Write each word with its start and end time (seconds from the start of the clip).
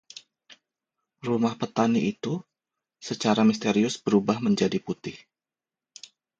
Rumah 1.27 1.53
petani 1.61 2.01
itu 2.13 2.33
secara 3.07 3.41
misterius 3.49 3.95
berubah 4.05 4.37
menjadi 4.47 4.77
putih. 4.85 5.13